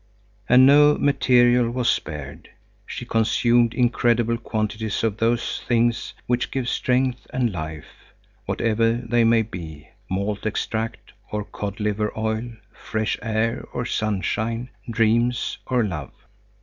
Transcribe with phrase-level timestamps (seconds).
[0.49, 2.49] And no material was spared.
[2.87, 8.13] She consumed incredible quantities of those things which give strength and life,
[8.47, 15.83] whatever they may be: malt extract or codliver oil, fresh air or sunshine, dreams or
[15.85, 16.13] love.